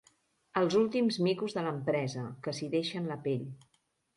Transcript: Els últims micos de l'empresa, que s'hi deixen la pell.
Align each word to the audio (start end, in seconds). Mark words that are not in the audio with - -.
Els 0.61 0.77
últims 0.79 1.19
micos 1.27 1.53
de 1.57 1.65
l'empresa, 1.67 2.25
que 2.47 2.55
s'hi 2.61 2.73
deixen 2.79 3.09
la 3.13 3.23
pell. 3.29 3.49